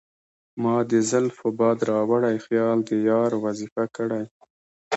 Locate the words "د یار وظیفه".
2.89-3.83